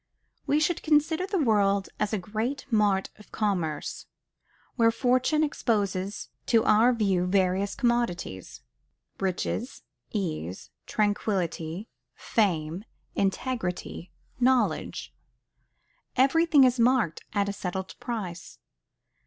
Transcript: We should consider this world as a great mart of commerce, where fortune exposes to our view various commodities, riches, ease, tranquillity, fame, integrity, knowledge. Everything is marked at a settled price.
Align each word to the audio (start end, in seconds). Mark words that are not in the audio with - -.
We 0.47 0.59
should 0.59 0.81
consider 0.81 1.27
this 1.27 1.39
world 1.41 1.89
as 1.99 2.11
a 2.11 2.17
great 2.17 2.65
mart 2.71 3.11
of 3.19 3.31
commerce, 3.31 4.07
where 4.75 4.89
fortune 4.89 5.43
exposes 5.43 6.29
to 6.47 6.63
our 6.65 6.91
view 6.91 7.27
various 7.27 7.75
commodities, 7.75 8.63
riches, 9.19 9.83
ease, 10.09 10.71
tranquillity, 10.87 11.87
fame, 12.15 12.83
integrity, 13.13 14.11
knowledge. 14.39 15.13
Everything 16.15 16.63
is 16.63 16.79
marked 16.79 17.23
at 17.33 17.47
a 17.47 17.53
settled 17.53 17.93
price. 17.99 18.57